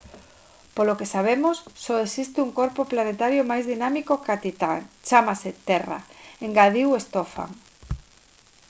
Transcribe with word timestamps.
polo 0.75 0.97
que 0.99 1.11
sabemos 1.15 1.55
só 1.83 1.95
existe 2.07 2.37
un 2.45 2.51
corpo 2.59 2.81
planetario 2.91 3.49
máis 3.51 3.65
dinámico 3.73 4.13
ca 4.25 4.35
titán 4.45 4.77
chámase 5.09 5.49
terra 5.69 5.99
engadiu 6.45 6.89
stofan 7.05 7.51